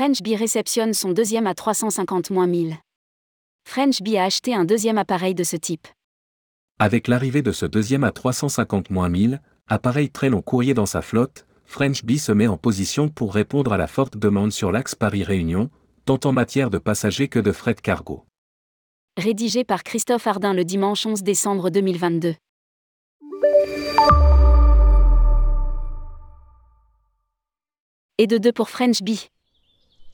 French 0.00 0.22
Bee 0.22 0.34
réceptionne 0.34 0.94
son 0.94 1.12
deuxième 1.12 1.46
à 1.46 1.52
350 1.52 2.30
1000. 2.30 2.78
French 3.68 4.00
Bee 4.00 4.16
a 4.16 4.24
acheté 4.24 4.54
un 4.54 4.64
deuxième 4.64 4.96
appareil 4.96 5.34
de 5.34 5.44
ce 5.44 5.56
type. 5.56 5.86
Avec 6.78 7.06
l'arrivée 7.06 7.42
de 7.42 7.52
ce 7.52 7.66
deuxième 7.66 8.02
à 8.04 8.10
350 8.10 8.88
1000, 8.88 9.42
appareil 9.68 10.08
très 10.08 10.30
long 10.30 10.40
courrier 10.40 10.72
dans 10.72 10.86
sa 10.86 11.02
flotte, 11.02 11.44
French 11.66 12.02
Bee 12.02 12.18
se 12.18 12.32
met 12.32 12.46
en 12.46 12.56
position 12.56 13.10
pour 13.10 13.34
répondre 13.34 13.74
à 13.74 13.76
la 13.76 13.86
forte 13.86 14.16
demande 14.16 14.52
sur 14.52 14.72
l'axe 14.72 14.94
Paris-Réunion, 14.94 15.68
tant 16.06 16.20
en 16.24 16.32
matière 16.32 16.70
de 16.70 16.78
passagers 16.78 17.28
que 17.28 17.38
de 17.38 17.52
fret 17.52 17.74
cargo. 17.74 18.24
Rédigé 19.18 19.64
par 19.64 19.82
Christophe 19.82 20.26
Ardin 20.26 20.54
le 20.54 20.64
dimanche 20.64 21.04
11 21.04 21.22
décembre 21.22 21.68
2022. 21.68 22.36
Et 28.16 28.26
de 28.26 28.38
deux 28.38 28.52
pour 28.52 28.70
French 28.70 29.02
Bee. 29.02 29.28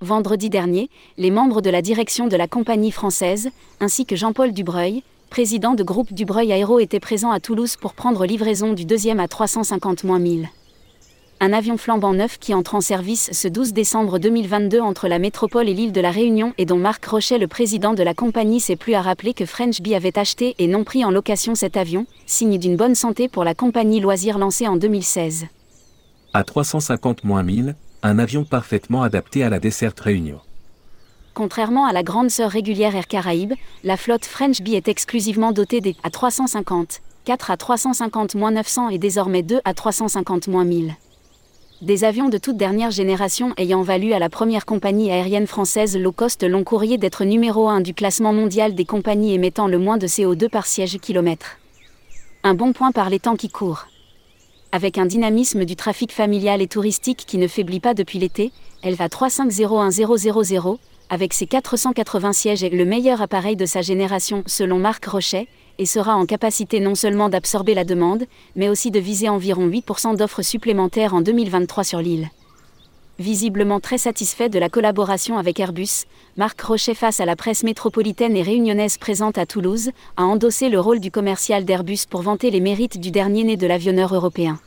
Vendredi 0.00 0.50
dernier, 0.50 0.90
les 1.16 1.30
membres 1.30 1.62
de 1.62 1.70
la 1.70 1.80
direction 1.80 2.26
de 2.26 2.36
la 2.36 2.48
compagnie 2.48 2.90
française, 2.90 3.50
ainsi 3.80 4.04
que 4.04 4.16
Jean-Paul 4.16 4.52
Dubreuil, 4.52 5.02
président 5.30 5.74
de 5.74 5.82
groupe 5.82 6.12
Dubreuil 6.12 6.52
Aéro, 6.52 6.78
étaient 6.78 7.00
présents 7.00 7.30
à 7.30 7.40
Toulouse 7.40 7.76
pour 7.76 7.94
prendre 7.94 8.26
livraison 8.26 8.72
du 8.72 8.84
deuxième 8.84 9.20
à 9.20 9.28
350 9.28 10.04
1000. 10.04 10.48
Un 11.40 11.52
avion 11.52 11.76
flambant 11.76 12.12
neuf 12.12 12.38
qui 12.38 12.54
entre 12.54 12.74
en 12.74 12.80
service 12.80 13.30
ce 13.32 13.48
12 13.48 13.72
décembre 13.72 14.18
2022 14.18 14.80
entre 14.80 15.08
la 15.08 15.18
métropole 15.18 15.68
et 15.68 15.74
l'île 15.74 15.92
de 15.92 16.00
la 16.00 16.10
Réunion 16.10 16.54
et 16.58 16.66
dont 16.66 16.76
Marc 16.76 17.04
Rochet, 17.04 17.38
le 17.38 17.48
président 17.48 17.94
de 17.94 18.02
la 18.02 18.14
compagnie, 18.14 18.60
s'est 18.60 18.76
plus 18.76 18.94
à 18.94 19.02
rappeler 19.02 19.32
que 19.32 19.46
French 19.46 19.80
Bee 19.80 19.94
avait 19.94 20.18
acheté 20.18 20.54
et 20.58 20.66
non 20.66 20.84
pris 20.84 21.04
en 21.04 21.10
location 21.10 21.54
cet 21.54 21.76
avion, 21.76 22.06
signe 22.26 22.58
d'une 22.58 22.76
bonne 22.76 22.94
santé 22.94 23.28
pour 23.28 23.44
la 23.44 23.54
compagnie 23.54 24.00
Loisirs 24.00 24.38
lancée 24.38 24.68
en 24.68 24.76
2016. 24.76 25.46
À 26.32 26.44
350 26.44 27.24
1000, 27.24 27.74
un 28.06 28.18
avion 28.18 28.44
parfaitement 28.44 29.02
adapté 29.02 29.42
à 29.44 29.48
la 29.48 29.58
desserte 29.58 29.98
Réunion. 29.98 30.38
Contrairement 31.32 31.86
à 31.86 31.92
la 31.92 32.02
grande 32.02 32.30
sœur 32.30 32.50
régulière 32.50 32.94
Air 32.94 33.08
Caraïbes, 33.08 33.54
la 33.82 33.96
flotte 33.96 34.26
French 34.26 34.60
Bee 34.60 34.74
est 34.74 34.88
exclusivement 34.88 35.52
dotée 35.52 35.80
des 35.80 35.96
A350, 36.04 37.00
4 37.24 37.50
à 37.50 37.56
350-900 37.56 38.92
et 38.92 38.98
désormais 38.98 39.42
2 39.42 39.58
à 39.64 39.72
350-1000. 39.72 40.92
Des 41.80 42.04
avions 42.04 42.28
de 42.28 42.36
toute 42.36 42.58
dernière 42.58 42.90
génération 42.90 43.54
ayant 43.56 43.80
valu 43.80 44.12
à 44.12 44.18
la 44.18 44.28
première 44.28 44.66
compagnie 44.66 45.10
aérienne 45.10 45.46
française 45.46 45.96
low 45.96 46.12
cost 46.12 46.44
long 46.44 46.62
courrier 46.62 46.98
d'être 46.98 47.24
numéro 47.24 47.70
1 47.70 47.80
du 47.80 47.94
classement 47.94 48.34
mondial 48.34 48.74
des 48.74 48.84
compagnies 48.84 49.32
émettant 49.32 49.66
le 49.66 49.78
moins 49.78 49.96
de 49.96 50.06
CO2 50.06 50.50
par 50.50 50.66
siège 50.66 50.98
kilomètre. 50.98 51.56
Un 52.42 52.52
bon 52.52 52.74
point 52.74 52.92
par 52.92 53.08
les 53.08 53.18
temps 53.18 53.36
qui 53.36 53.48
courent 53.48 53.86
avec 54.74 54.98
un 54.98 55.06
dynamisme 55.06 55.64
du 55.64 55.76
trafic 55.76 56.10
familial 56.10 56.60
et 56.60 56.66
touristique 56.66 57.22
qui 57.28 57.38
ne 57.38 57.46
faiblit 57.46 57.78
pas 57.78 57.94
depuis 57.94 58.18
l'été, 58.18 58.50
elle 58.82 58.96
va 58.96 59.08
3501000, 59.08 60.78
avec 61.10 61.32
ses 61.32 61.46
480 61.46 62.32
sièges 62.32 62.64
et 62.64 62.70
le 62.70 62.84
meilleur 62.84 63.22
appareil 63.22 63.54
de 63.54 63.66
sa 63.66 63.82
génération 63.82 64.42
selon 64.46 64.80
Marc 64.80 65.04
Rochet, 65.04 65.46
et 65.78 65.86
sera 65.86 66.16
en 66.16 66.26
capacité 66.26 66.80
non 66.80 66.96
seulement 66.96 67.28
d'absorber 67.28 67.74
la 67.74 67.84
demande, 67.84 68.24
mais 68.56 68.68
aussi 68.68 68.90
de 68.90 68.98
viser 68.98 69.28
environ 69.28 69.68
8% 69.68 70.16
d'offres 70.16 70.42
supplémentaires 70.42 71.14
en 71.14 71.20
2023 71.20 71.84
sur 71.84 72.00
l'île. 72.00 72.28
Visiblement 73.20 73.78
très 73.78 73.98
satisfait 73.98 74.48
de 74.48 74.58
la 74.58 74.68
collaboration 74.68 75.38
avec 75.38 75.60
Airbus, 75.60 76.06
Marc 76.36 76.60
Rochet 76.60 76.94
face 76.94 77.20
à 77.20 77.24
la 77.24 77.36
presse 77.36 77.62
métropolitaine 77.62 78.36
et 78.36 78.42
réunionnaise 78.42 78.98
présente 78.98 79.38
à 79.38 79.46
Toulouse, 79.46 79.90
a 80.16 80.24
endossé 80.24 80.68
le 80.68 80.80
rôle 80.80 80.98
du 80.98 81.12
commercial 81.12 81.64
d'Airbus 81.64 82.06
pour 82.10 82.22
vanter 82.22 82.50
les 82.50 82.58
mérites 82.58 82.98
du 82.98 83.12
dernier 83.12 83.44
né 83.44 83.56
de 83.56 83.68
l'avionneur 83.68 84.12
européen. 84.12 84.58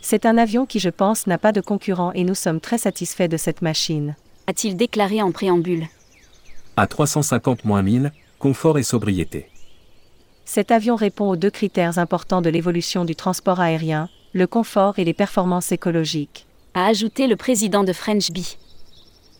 C'est 0.00 0.24
un 0.24 0.38
avion 0.38 0.64
qui 0.64 0.78
je 0.78 0.88
pense 0.88 1.26
n'a 1.26 1.36
pas 1.36 1.52
de 1.52 1.60
concurrent 1.60 2.12
et 2.12 2.24
nous 2.24 2.34
sommes 2.34 2.60
très 2.60 2.78
satisfaits 2.78 3.28
de 3.28 3.36
cette 3.36 3.60
machine. 3.60 4.16
A-t-il 4.46 4.74
déclaré 4.74 5.20
en 5.20 5.30
préambule. 5.30 5.88
À 6.78 6.86
350 6.86 7.66
1000, 7.66 8.12
confort 8.38 8.78
et 8.78 8.82
sobriété. 8.82 9.50
Cet 10.46 10.70
avion 10.70 10.96
répond 10.96 11.28
aux 11.28 11.36
deux 11.36 11.50
critères 11.50 11.98
importants 11.98 12.40
de 12.40 12.48
l'évolution 12.48 13.04
du 13.04 13.14
transport 13.14 13.60
aérien, 13.60 14.08
le 14.32 14.46
confort 14.46 14.98
et 14.98 15.04
les 15.04 15.12
performances 15.12 15.70
écologiques 15.70 16.47
a 16.78 16.86
ajouté 16.86 17.26
le 17.26 17.34
président 17.34 17.82
de 17.82 17.92
French 17.92 18.30
Bee. 18.30 18.56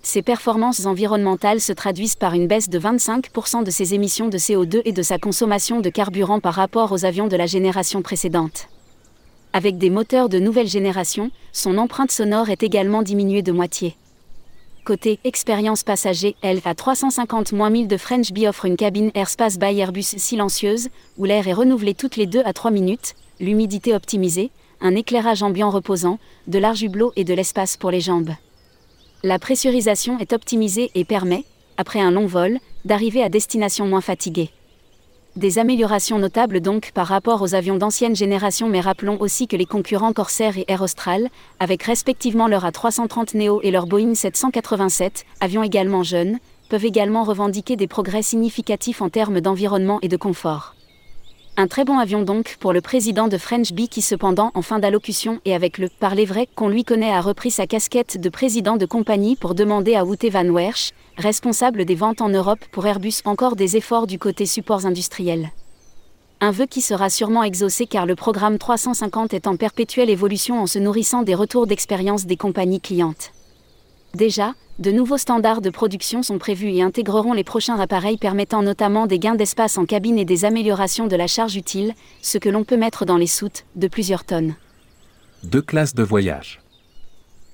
Ces 0.03 0.23
performances 0.23 0.87
environnementales 0.87 1.61
se 1.61 1.73
traduisent 1.73 2.17
par 2.17 2.35
une 2.35 2.49
baisse 2.49 2.69
de 2.69 2.81
25% 2.81 3.63
de 3.63 3.71
ses 3.71 3.95
émissions 3.95 4.29
de 4.29 4.39
CO2 4.39 4.83
et 4.85 4.91
de 4.91 5.03
sa 5.03 5.19
consommation 5.19 5.81
de 5.81 5.89
carburant 5.89 6.41
par 6.41 6.55
rapport 6.55 6.91
aux 6.91 7.05
avions 7.05 7.29
de 7.29 7.37
la 7.37 7.47
génération 7.47 8.03
précédente. 8.03 8.69
Avec 9.53 9.79
des 9.79 9.89
moteurs 9.89 10.29
de 10.29 10.41
nouvelle 10.41 10.67
génération, 10.67 11.31
son 11.53 11.79
empreinte 11.79 12.11
sonore 12.11 12.51
est 12.51 12.65
également 12.65 13.03
diminuée 13.03 13.43
de 13.43 13.53
moitié. 13.53 13.95
Côté 14.85 15.21
expérience 15.23 15.85
passager, 15.85 16.35
elle 16.43 16.61
à 16.65 16.75
350 16.75 17.53
1000 17.53 17.87
de 17.87 17.97
French 17.97 18.33
Bee 18.33 18.49
offre 18.49 18.65
une 18.65 18.77
cabine 18.77 19.13
Airspace 19.15 19.61
by 19.61 19.79
Airbus 19.79 20.03
silencieuse, 20.03 20.89
où 21.19 21.25
l'air 21.25 21.47
est 21.47 21.53
renouvelé 21.53 21.95
toutes 21.95 22.17
les 22.17 22.27
2 22.27 22.43
à 22.45 22.53
3 22.53 22.73
minutes, 22.73 23.15
l'humidité 23.39 23.95
optimisée, 23.95 24.51
un 24.81 24.95
éclairage 24.95 25.43
ambiant 25.43 25.71
reposant, 25.71 26.19
de 26.47 26.59
larges 26.59 26.83
hublots 26.83 27.13
et 27.17 27.25
de 27.25 27.35
l'espace 27.35 27.77
pour 27.77 27.91
les 27.91 28.01
jambes. 28.01 28.33
La 29.23 29.39
pressurisation 29.39 30.19
est 30.19 30.33
optimisée 30.33 30.91
et 30.95 31.05
permet, 31.05 31.45
après 31.77 32.01
un 32.01 32.11
long 32.11 32.27
vol, 32.27 32.59
d'arriver 32.85 33.23
à 33.23 33.29
destination 33.29 33.87
moins 33.87 34.01
fatigué. 34.01 34.51
Des 35.37 35.59
améliorations 35.59 36.19
notables 36.19 36.61
donc 36.61 36.91
par 36.93 37.07
rapport 37.07 37.43
aux 37.43 37.55
avions 37.55 37.77
d'ancienne 37.77 38.17
génération, 38.17 38.69
mais 38.69 38.81
rappelons 38.81 39.21
aussi 39.21 39.47
que 39.47 39.57
les 39.57 39.67
concurrents 39.67 40.13
Corsair 40.13 40.59
et 40.59 40.65
Air 40.67 40.83
Austral, 40.83 41.29
avec 41.61 41.83
respectivement 41.85 42.49
leur 42.49 42.65
A330 42.65 43.37
Neo 43.37 43.61
et 43.63 43.71
leur 43.71 43.87
Boeing 43.87 44.15
787, 44.15 45.25
avions 45.41 45.63
également 45.63 46.03
jeunes, 46.03 46.39
peuvent 46.69 46.85
également 46.85 47.25
revendiquer 47.25 47.77
des 47.77 47.87
progrès 47.87 48.23
significatifs 48.23 49.01
en 49.01 49.09
termes 49.09 49.41
d'environnement 49.41 49.99
et 50.03 50.09
de 50.09 50.17
confort. 50.17 50.75
Un 51.61 51.67
très 51.67 51.85
bon 51.85 51.99
avion 51.99 52.23
donc 52.23 52.57
pour 52.61 52.73
le 52.73 52.81
président 52.81 53.27
de 53.27 53.37
French 53.37 53.73
Bee 53.73 53.89
qui 53.89 54.01
cependant 54.01 54.53
en 54.55 54.63
fin 54.63 54.79
d'allocution 54.79 55.41
et 55.45 55.57
avec 55.57 55.79
le 55.79 55.89
parler 55.89 56.25
vrai 56.25 56.47
qu'on 56.55 56.69
lui 56.69 56.85
connaît 56.85 57.11
a 57.11 57.21
repris 57.21 57.51
sa 57.51 57.67
casquette 57.67 58.21
de 58.21 58.29
président 58.29 58.77
de 58.77 58.87
compagnie 58.87 59.35
pour 59.35 59.57
demander 59.57 59.97
à 59.97 60.05
Wouter 60.05 60.31
Van 60.31 60.49
Wersch, 60.51 60.93
responsable 61.17 61.85
des 61.85 61.97
ventes 61.97 62.21
en 62.21 62.29
Europe 62.29 62.65
pour 62.71 62.87
Airbus 62.87 63.23
encore 63.25 63.57
des 63.57 63.77
efforts 63.77 64.07
du 64.07 64.21
côté 64.21 64.47
supports 64.47 64.87
industriels. 64.87 65.51
Un 66.41 66.53
vœu 66.53 66.67
qui 66.67 66.81
sera 66.81 67.11
sûrement 67.11 67.43
exaucé 67.43 67.87
car 67.87 68.07
le 68.07 68.15
programme 68.15 68.59
350 68.59 69.35
est 69.35 69.49
en 69.49 69.57
perpétuelle 69.57 70.11
évolution 70.11 70.63
en 70.63 70.69
se 70.69 70.79
nourrissant 70.79 71.23
des 71.23 71.35
retours 71.35 71.67
d'expérience 71.67 72.25
des 72.25 72.37
compagnies 72.37 72.81
clientes. 72.81 73.33
Déjà, 74.15 74.55
de 74.79 74.93
nouveaux 74.93 75.19
standards 75.19 75.61
de 75.61 75.71
production 75.71 76.23
sont 76.23 76.39
prévus 76.39 76.71
et 76.71 76.83
intégreront 76.83 77.33
les 77.33 77.43
prochains 77.43 77.81
appareils 77.81 78.17
permettant 78.17 78.63
notamment 78.63 79.09
des 79.09 79.19
gains 79.19 79.35
d'espace 79.35 79.77
en 79.77 79.87
cabine 79.87 80.19
et 80.21 80.25
des 80.25 80.45
améliorations 80.45 81.09
de 81.09 81.17
la 81.17 81.27
charge 81.27 81.57
utile, 81.57 81.95
ce 82.23 82.39
que 82.39 82.49
l'on 82.49 82.63
peut 82.63 82.77
mettre 82.77 83.05
dans 83.05 83.17
les 83.17 83.27
soutes, 83.27 83.65
de 83.75 83.89
plusieurs 83.89 84.25
tonnes. 84.25 84.55
Deux 85.43 85.63
classes 85.63 85.97
de 85.97 86.05
voyage. 86.05 86.61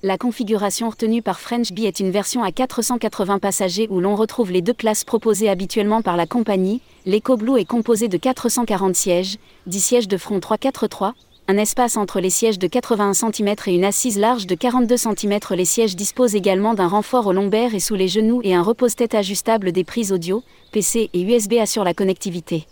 La 0.03 0.19
configuration 0.19 0.89
retenue 0.89 1.23
par 1.23 1.39
French 1.39 1.71
Bee 1.71 1.87
est 1.87 1.99
une 1.99 2.11
version 2.11 2.43
à 2.43 2.51
480 2.51 3.39
passagers 3.39 3.87
où 3.89 3.99
l'on 4.01 4.15
retrouve 4.15 4.51
les 4.51 4.61
deux 4.61 4.73
classes 4.73 5.03
proposées 5.03 5.49
habituellement 5.49 6.03
par 6.03 6.17
la 6.17 6.27
compagnie. 6.27 6.81
L'EcoBlue 7.07 7.57
est 7.57 7.65
composé 7.65 8.07
de 8.07 8.17
440 8.17 8.95
sièges, 8.95 9.37
10 9.65 9.79
sièges 9.79 10.07
de 10.07 10.17
front 10.17 10.39
343, 10.39 11.15
un 11.47 11.57
espace 11.57 11.95
entre 11.95 12.19
les 12.19 12.31
sièges 12.31 12.57
de 12.57 12.65
81 12.65 13.13
cm 13.13 13.55
et 13.67 13.75
une 13.75 13.85
assise 13.85 14.17
large 14.17 14.47
de 14.47 14.55
42 14.55 14.97
cm. 14.97 15.39
Les 15.51 15.65
sièges 15.65 15.95
disposent 15.95 16.33
également 16.33 16.73
d'un 16.73 16.87
renfort 16.87 17.27
au 17.27 17.33
lombaire 17.33 17.75
et 17.75 17.79
sous 17.79 17.93
les 17.93 18.07
genoux 18.07 18.41
et 18.43 18.55
un 18.55 18.63
repose-tête 18.63 19.13
ajustable 19.13 19.71
des 19.71 19.83
prises 19.83 20.11
audio, 20.11 20.43
PC 20.71 21.11
et 21.13 21.21
USB 21.21 21.53
assurent 21.53 21.83
la 21.83 21.93
connectivité. 21.93 22.65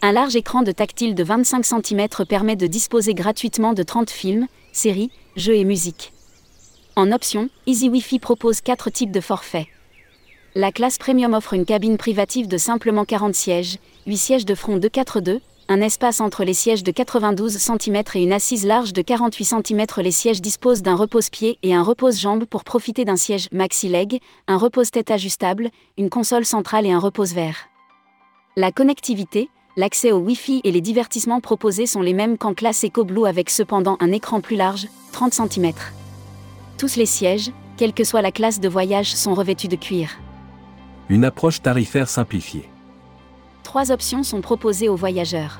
Un 0.00 0.12
large 0.12 0.36
écran 0.36 0.62
de 0.62 0.72
tactile 0.72 1.14
de 1.14 1.22
25 1.22 1.64
cm 1.66 2.08
permet 2.26 2.56
de 2.56 2.66
disposer 2.66 3.12
gratuitement 3.12 3.74
de 3.74 3.82
30 3.82 4.08
films, 4.08 4.46
séries, 4.72 5.10
jeux 5.36 5.56
et 5.56 5.64
musique. 5.64 6.14
En 6.96 7.12
option, 7.12 7.50
Easy 7.66 7.90
Wi-Fi 7.90 8.18
propose 8.18 8.62
4 8.62 8.90
types 8.90 9.12
de 9.12 9.20
forfaits. 9.20 9.66
La 10.54 10.72
classe 10.72 10.98
Premium 10.98 11.34
offre 11.34 11.54
une 11.54 11.66
cabine 11.66 11.98
privative 11.98 12.48
de 12.48 12.58
simplement 12.58 13.04
40 13.04 13.34
sièges, 13.34 13.78
8 14.06 14.16
sièges 14.16 14.44
de 14.46 14.54
front 14.54 14.78
242, 14.78 15.40
un 15.72 15.80
espace 15.80 16.20
entre 16.20 16.44
les 16.44 16.52
sièges 16.52 16.82
de 16.82 16.90
92 16.90 17.56
cm 17.56 18.02
et 18.14 18.22
une 18.22 18.34
assise 18.34 18.66
large 18.66 18.92
de 18.92 19.00
48 19.00 19.44
cm. 19.44 19.86
Les 20.02 20.10
sièges 20.10 20.42
disposent 20.42 20.82
d'un 20.82 20.94
repose-pied 20.94 21.58
et 21.62 21.74
un 21.74 21.82
repose-jambe 21.82 22.44
pour 22.44 22.62
profiter 22.62 23.06
d'un 23.06 23.16
siège 23.16 23.48
maxi-leg, 23.52 24.20
un 24.48 24.58
repose-tête 24.58 25.10
ajustable, 25.10 25.70
une 25.96 26.10
console 26.10 26.44
centrale 26.44 26.84
et 26.84 26.92
un 26.92 26.98
repose-verre. 26.98 27.70
La 28.54 28.70
connectivité, 28.70 29.48
l'accès 29.78 30.12
au 30.12 30.18
Wi-Fi 30.18 30.60
et 30.62 30.72
les 30.72 30.82
divertissements 30.82 31.40
proposés 31.40 31.86
sont 31.86 32.02
les 32.02 32.12
mêmes 32.12 32.36
qu'en 32.36 32.52
classe 32.52 32.84
EcoBlue 32.84 33.26
avec 33.26 33.48
cependant 33.48 33.96
un 34.00 34.12
écran 34.12 34.42
plus 34.42 34.56
large, 34.56 34.88
30 35.12 35.32
cm. 35.32 35.72
Tous 36.76 36.96
les 36.96 37.06
sièges, 37.06 37.50
quelle 37.78 37.94
que 37.94 38.04
soit 38.04 38.20
la 38.20 38.30
classe 38.30 38.60
de 38.60 38.68
voyage, 38.68 39.14
sont 39.14 39.32
revêtus 39.32 39.68
de 39.68 39.76
cuir. 39.76 40.10
Une 41.08 41.24
approche 41.24 41.62
tarifaire 41.62 42.10
simplifiée 42.10 42.68
trois 43.72 43.90
options 43.90 44.22
sont 44.22 44.42
proposées 44.42 44.90
aux 44.90 44.96
voyageurs. 44.96 45.58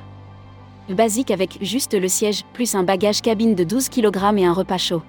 Basique 0.91 1.31
avec 1.31 1.57
juste 1.63 1.95
le 1.95 2.09
siège, 2.09 2.45
plus 2.53 2.75
un 2.75 2.83
bagage 2.83 3.23
cabine 3.23 3.55
de 3.55 3.65
12 3.65 3.89
kg 3.89 4.37
et 4.37 4.45
un 4.45 4.53
repas 4.53 4.77
chaud. 4.77 5.01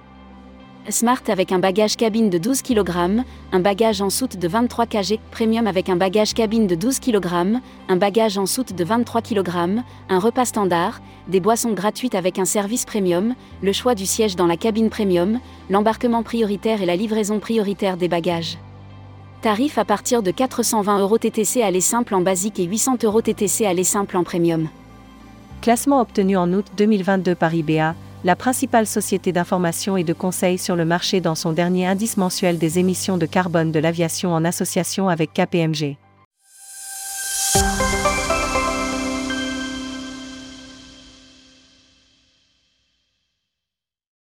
Smart 0.88 1.20
avec 1.28 1.52
un 1.52 1.58
bagage 1.58 1.98
cabine 1.98 2.30
de 2.30 2.38
12 2.38 2.62
kg, 2.62 3.22
un 3.52 3.60
bagage 3.60 4.00
en 4.00 4.08
soute 4.08 4.38
de 4.38 4.48
23 4.48 4.86
kg, 4.86 5.18
Premium 5.30 5.66
avec 5.66 5.90
un 5.90 5.96
bagage 5.96 6.32
cabine 6.32 6.66
de 6.66 6.76
12 6.76 6.98
kg, 6.98 7.60
un 7.90 7.96
bagage 7.96 8.38
en 8.38 8.46
soute 8.46 8.74
de 8.74 8.84
23 8.84 9.20
kg, 9.20 9.50
un 10.08 10.18
repas 10.18 10.46
standard, 10.46 11.02
des 11.28 11.40
boissons 11.40 11.74
gratuites 11.74 12.14
avec 12.14 12.38
un 12.38 12.46
service 12.46 12.86
Premium, 12.86 13.34
le 13.60 13.72
choix 13.74 13.94
du 13.94 14.06
siège 14.06 14.34
dans 14.34 14.46
la 14.46 14.56
cabine 14.56 14.88
Premium, 14.88 15.40
l'embarquement 15.68 16.22
prioritaire 16.22 16.80
et 16.80 16.86
la 16.86 16.96
livraison 16.96 17.38
prioritaire 17.38 17.98
des 17.98 18.08
bagages. 18.08 18.56
Tarif 19.44 19.76
à 19.76 19.84
partir 19.84 20.22
de 20.22 20.30
420 20.30 21.00
euros 21.00 21.18
TTC 21.18 21.60
aller 21.60 21.82
simple 21.82 22.14
en 22.14 22.22
basique 22.22 22.58
et 22.58 22.64
800 22.64 22.96
euros 23.04 23.20
TTC 23.20 23.66
aller 23.66 23.84
simple 23.84 24.16
en 24.16 24.24
Premium. 24.24 24.70
Classement 25.60 26.00
obtenu 26.00 26.38
en 26.38 26.50
août 26.54 26.64
2022 26.78 27.34
par 27.34 27.52
IBA, 27.54 27.94
la 28.24 28.36
principale 28.36 28.86
société 28.86 29.32
d'information 29.32 29.98
et 29.98 30.02
de 30.02 30.14
conseil 30.14 30.56
sur 30.56 30.76
le 30.76 30.86
marché 30.86 31.20
dans 31.20 31.34
son 31.34 31.52
dernier 31.52 31.86
indice 31.86 32.16
mensuel 32.16 32.56
des 32.56 32.78
émissions 32.78 33.18
de 33.18 33.26
carbone 33.26 33.70
de 33.70 33.78
l'aviation 33.78 34.32
en 34.32 34.46
association 34.46 35.10
avec 35.10 35.34
KPMG. 35.34 35.98